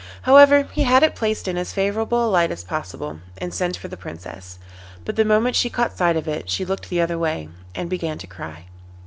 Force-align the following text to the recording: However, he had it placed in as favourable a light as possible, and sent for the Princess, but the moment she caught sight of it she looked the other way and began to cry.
However, 0.23 0.63
he 0.71 0.81
had 0.81 1.03
it 1.03 1.13
placed 1.13 1.47
in 1.47 1.57
as 1.59 1.73
favourable 1.73 2.25
a 2.25 2.27
light 2.27 2.49
as 2.49 2.63
possible, 2.63 3.19
and 3.37 3.53
sent 3.53 3.77
for 3.77 3.87
the 3.87 3.95
Princess, 3.95 4.57
but 5.05 5.15
the 5.15 5.23
moment 5.23 5.55
she 5.55 5.69
caught 5.69 5.95
sight 5.95 6.17
of 6.17 6.27
it 6.27 6.49
she 6.49 6.65
looked 6.65 6.89
the 6.89 6.99
other 7.01 7.19
way 7.19 7.49
and 7.75 7.87
began 7.87 8.17
to 8.17 8.25
cry. 8.25 8.65